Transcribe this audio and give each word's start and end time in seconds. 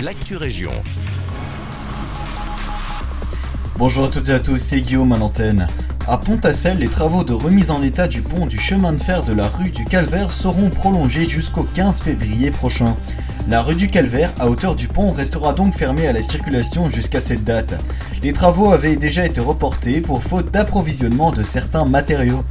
l'actu 0.00 0.36
région. 0.36 0.72
Bonjour 3.78 4.04
à 4.04 4.10
toutes 4.10 4.28
et 4.28 4.32
à 4.32 4.40
tous, 4.40 4.58
c'est 4.58 4.80
Guillaume 4.80 5.12
à 5.12 5.16
l'antenne. 5.16 5.66
À 6.06 6.18
Pont-à-Celle, 6.18 6.78
les 6.78 6.88
travaux 6.88 7.24
de 7.24 7.32
remise 7.32 7.70
en 7.70 7.82
état 7.82 8.06
du 8.06 8.20
pont 8.20 8.46
du 8.46 8.58
chemin 8.58 8.92
de 8.92 8.98
fer 8.98 9.24
de 9.24 9.32
la 9.32 9.48
rue 9.48 9.70
du 9.70 9.84
Calvaire 9.84 10.32
seront 10.32 10.68
prolongés 10.68 11.28
jusqu'au 11.28 11.62
15 11.62 12.02
février 12.02 12.50
prochain. 12.50 12.94
La 13.48 13.62
rue 13.62 13.74
du 13.74 13.88
Calvaire, 13.88 14.30
à 14.38 14.50
hauteur 14.50 14.76
du 14.76 14.86
pont, 14.86 15.12
restera 15.12 15.52
donc 15.52 15.74
fermée 15.74 16.06
à 16.06 16.12
la 16.12 16.22
circulation 16.22 16.90
jusqu'à 16.90 17.20
cette 17.20 17.44
date. 17.44 17.82
Les 18.22 18.32
travaux 18.32 18.72
avaient 18.72 18.96
déjà 18.96 19.24
été 19.24 19.40
reportés 19.40 20.00
pour 20.00 20.22
faute 20.22 20.52
d'approvisionnement 20.52 21.30
de 21.30 21.42
certains 21.42 21.86
matériaux. 21.86 22.44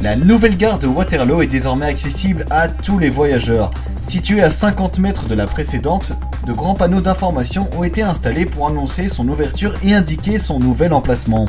La 0.00 0.14
nouvelle 0.14 0.56
gare 0.56 0.78
de 0.78 0.86
Waterloo 0.86 1.42
est 1.42 1.48
désormais 1.48 1.86
accessible 1.86 2.46
à 2.50 2.68
tous 2.68 3.00
les 3.00 3.10
voyageurs. 3.10 3.72
Située 4.00 4.42
à 4.42 4.50
50 4.50 5.00
mètres 5.00 5.26
de 5.26 5.34
la 5.34 5.46
précédente, 5.46 6.12
de 6.46 6.52
grands 6.52 6.74
panneaux 6.74 7.00
d'information 7.00 7.68
ont 7.76 7.82
été 7.82 8.02
installés 8.02 8.46
pour 8.46 8.68
annoncer 8.68 9.08
son 9.08 9.26
ouverture 9.26 9.74
et 9.82 9.94
indiquer 9.94 10.38
son 10.38 10.60
nouvel 10.60 10.92
emplacement. 10.92 11.46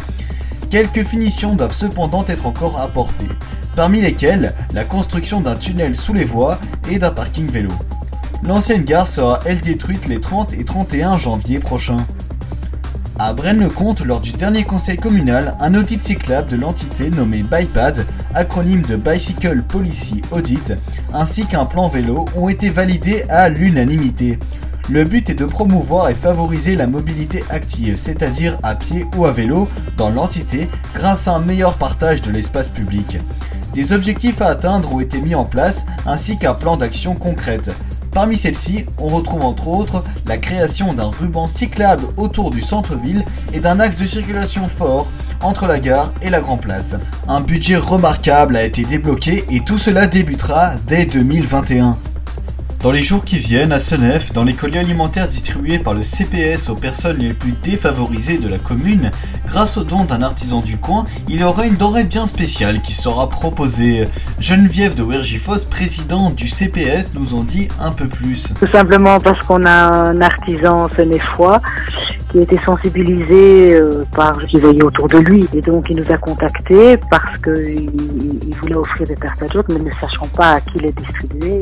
Quelques 0.72 1.04
finitions 1.04 1.56
doivent 1.56 1.78
cependant 1.78 2.26
être 2.28 2.48
encore 2.48 2.82
apportées, 2.82 3.30
parmi 3.76 4.02
lesquelles 4.02 4.52
la 4.74 4.84
construction 4.84 5.42
d'un 5.42 5.56
tunnel 5.56 5.94
sous 5.94 6.14
les 6.14 6.26
voies 6.26 6.58
et 6.90 6.98
d'un 6.98 7.12
parking 7.12 7.46
vélo. 7.46 7.72
L'ancienne 8.42 8.84
gare 8.84 9.06
sera 9.06 9.42
elle 9.46 9.62
détruite 9.62 10.08
les 10.08 10.20
30 10.20 10.54
et 10.54 10.64
31 10.64 11.20
janvier 11.20 11.60
prochains. 11.60 12.04
À 13.22 13.34
Braine-le-Comte, 13.34 14.00
lors 14.06 14.22
du 14.22 14.32
dernier 14.32 14.64
conseil 14.64 14.96
communal, 14.96 15.58
un 15.60 15.76
audit 15.76 16.02
cyclable 16.02 16.50
de 16.50 16.56
l'entité 16.56 17.10
nommée 17.10 17.44
BiPad, 17.44 18.06
acronyme 18.34 18.82
de 18.82 18.96
Bicycle 18.96 19.62
Policy 19.64 20.22
Audit, 20.32 20.74
ainsi 21.14 21.46
qu'un 21.46 21.66
plan 21.66 21.90
vélo 21.90 22.24
ont 22.38 22.48
été 22.48 22.70
validés 22.70 23.26
à 23.28 23.50
l'unanimité. 23.50 24.40
Le 24.90 25.04
but 25.04 25.30
est 25.30 25.36
de 25.36 25.44
promouvoir 25.44 26.08
et 26.08 26.14
favoriser 26.14 26.78
la 26.78 26.88
mobilité 26.88 27.44
active, 27.50 27.98
c'est-à-dire 27.98 28.58
à 28.64 28.74
pied 28.74 29.06
ou 29.18 29.26
à 29.26 29.32
vélo, 29.34 29.68
dans 29.98 30.10
l'entité 30.10 30.70
grâce 30.96 31.28
à 31.28 31.36
un 31.36 31.40
meilleur 31.40 31.74
partage 31.74 32.22
de 32.22 32.32
l'espace 32.32 32.70
public. 32.70 33.18
Des 33.74 33.92
objectifs 33.92 34.42
à 34.42 34.48
atteindre 34.48 34.96
ont 34.96 35.02
été 35.02 35.20
mis 35.20 35.36
en 35.36 35.44
place 35.44 35.86
ainsi 36.06 36.38
qu'un 36.38 36.54
plan 36.54 36.78
d'action 36.78 37.16
concrète. 37.16 37.70
Parmi 38.20 38.36
celles-ci, 38.36 38.84
on 38.98 39.08
retrouve 39.08 39.44
entre 39.44 39.70
autres 39.70 40.04
la 40.28 40.36
création 40.36 40.94
d'un 40.94 41.10
ruban 41.10 41.48
cyclable 41.48 42.04
autour 42.18 42.52
du 42.52 42.60
centre-ville 42.60 43.24
et 43.54 43.62
d'un 43.62 43.80
axe 43.80 43.96
de 43.96 44.06
circulation 44.06 44.68
fort 44.68 45.08
entre 45.42 45.68
la 45.68 45.80
gare 45.80 46.12
et 46.22 46.30
la 46.30 46.42
Grand 46.42 46.58
Place. 46.58 46.98
Un 47.30 47.40
budget 47.40 47.78
remarquable 47.78 48.58
a 48.58 48.66
été 48.66 48.84
débloqué 48.84 49.46
et 49.50 49.62
tout 49.62 49.78
cela 49.78 50.06
débutera 50.06 50.74
dès 50.86 51.06
2021. 51.06 51.96
Dans 52.82 52.92
les 52.92 53.04
jours 53.04 53.26
qui 53.26 53.36
viennent, 53.36 53.74
à 53.74 53.80
Senef, 53.80 54.32
dans 54.32 54.46
les 54.46 54.54
colis 54.54 54.78
alimentaires 54.78 55.28
distribués 55.28 55.80
par 55.80 55.94
le 55.94 56.02
CPS 56.02 56.70
aux 56.70 56.76
personnes 56.76 57.18
les 57.18 57.34
plus 57.34 57.52
défavorisées 57.52 58.38
de 58.38 58.48
la 58.48 58.58
commune, 58.58 59.12
grâce 59.48 59.76
au 59.76 59.84
don 59.84 60.06
d'un 60.06 60.22
artisan 60.22 60.62
du 60.62 60.78
coin, 60.78 61.04
il 61.28 61.42
y 61.42 61.44
aura 61.44 61.66
une 61.66 61.76
denrée 61.76 62.06
bien 62.06 62.26
spéciale 62.26 62.80
qui 62.82 62.94
sera 62.94 63.28
proposée. 63.28 64.08
Geneviève 64.40 64.96
de 64.96 65.04
Wergifos, 65.04 65.66
présidente 65.70 66.36
du 66.36 66.48
CPS, 66.48 67.14
nous 67.16 67.38
en 67.38 67.44
dit 67.44 67.68
un 67.82 67.92
peu 67.92 68.08
plus. 68.08 68.48
Tout 68.58 68.72
simplement 68.72 69.20
parce 69.20 69.46
qu'on 69.46 69.66
a 69.66 69.72
un 69.72 70.22
artisan 70.22 70.88
senefois 70.88 71.62
qui 72.32 72.38
a 72.38 72.42
été 72.44 72.58
sensibilisé 72.60 73.74
euh, 73.74 74.06
par 74.16 74.42
qui 74.46 74.58
veillait 74.58 74.84
autour 74.84 75.10
de 75.10 75.18
lui 75.18 75.46
et 75.54 75.62
donc 75.62 75.90
il 75.90 75.98
nous 75.98 76.12
a 76.12 76.18
contactés 76.18 76.96
parce 77.10 77.38
qu'il 77.40 77.90
il 78.48 78.56
voulait 78.56 78.76
offrir 78.76 79.08
des 79.08 79.16
tartes 79.16 79.42
à 79.44 79.48
mais 79.70 79.80
ne 79.80 79.92
sachant 79.92 80.28
pas 80.28 80.52
à 80.52 80.62
qui 80.62 80.80
les 80.80 80.92
distribuer. 80.92 81.62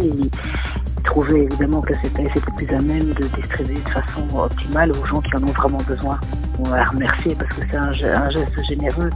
Évidemment 1.25 1.81
que 1.81 1.93
c'était 2.01 2.27
plus 2.55 2.69
à 2.69 2.79
même 2.81 3.13
de 3.13 3.27
distribuer 3.35 3.79
de 3.83 3.89
façon 3.89 4.23
optimale 4.37 4.91
aux 4.91 5.05
gens 5.05 5.21
qui 5.21 5.35
en 5.35 5.43
ont 5.43 5.51
vraiment 5.51 5.81
besoin. 5.87 6.19
On 6.59 6.63
va 6.69 6.83
remercier 6.85 7.35
parce 7.35 7.55
que 7.55 7.65
c'est 7.69 7.77
un, 7.77 7.91
geste 7.93 8.65
généreux 8.67 9.09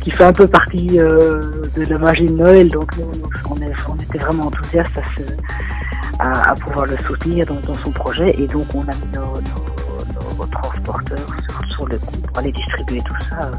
qui 0.00 0.10
fait 0.10 0.24
un 0.24 0.32
peu 0.32 0.46
partie 0.46 0.98
euh, 0.98 1.62
de 1.76 1.84
la 1.86 1.98
magie 1.98 2.26
de 2.26 2.32
Noël. 2.32 2.68
Donc 2.70 2.90
on, 3.50 3.56
était 3.96 4.18
vraiment 4.18 4.46
enthousiastes 4.46 4.98
à, 6.18 6.54
pouvoir 6.54 6.86
le 6.86 6.96
soutenir 6.96 7.46
dans, 7.46 7.74
son 7.74 7.90
projet 7.90 8.34
et 8.38 8.46
donc 8.46 8.66
on 8.74 8.82
a 8.82 8.94
mis 8.94 9.12
nos, 9.14 10.46
transporteurs 10.46 11.18
sur, 11.70 11.86
le 11.86 11.98
coup 11.98 12.20
pour 12.26 12.38
aller 12.38 12.52
distribuer 12.52 13.00
tout 13.00 13.14
ça. 13.28 13.50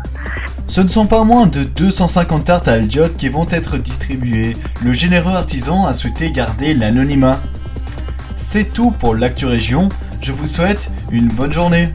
Ce 0.68 0.82
ne 0.82 0.90
sont 0.90 1.06
pas 1.06 1.24
moins 1.24 1.46
de 1.46 1.64
250 1.64 2.46
tartes 2.46 2.68
à 2.68 2.74
Aldiot 2.74 3.10
qui 3.18 3.30
vont 3.30 3.46
être 3.50 3.78
distribuées. 3.78 4.56
Le 4.84 4.94
généreux 4.94 5.34
artisan 5.34 5.86
a 5.86 5.94
souhaité 5.94 6.32
garder 6.32 6.74
l'anonymat. 6.74 7.40
C'est 8.36 8.74
tout 8.74 8.92
pour 8.92 9.16
l'actu 9.16 9.46
région. 9.46 9.90
Je 10.22 10.32
vous 10.32 10.48
souhaite 10.48 10.92
une 11.12 11.28
bonne 11.28 11.52
journée. 11.52 11.90